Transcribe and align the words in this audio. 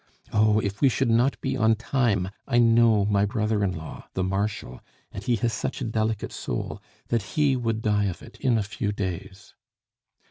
Oh, 0.33 0.59
if 0.59 0.81
we 0.81 0.89
should 0.89 1.11
not 1.11 1.39
be 1.41 1.55
on 1.55 1.75
time, 1.75 2.29
I 2.47 2.57
know 2.57 3.05
my 3.05 3.23
brother 3.23 3.63
in 3.63 3.71
law, 3.77 4.07
the 4.15 4.23
Marshal, 4.23 4.81
and 5.11 5.23
he 5.23 5.35
has 5.35 5.53
such 5.53 5.79
a 5.79 5.83
delicate 5.85 6.31
soul, 6.31 6.81
that 7.09 7.21
he 7.37 7.55
would 7.55 7.83
die 7.83 8.05
of 8.05 8.23
it 8.23 8.39
in 8.41 8.57
a 8.57 8.63
few 8.63 8.91
days." 8.91 9.53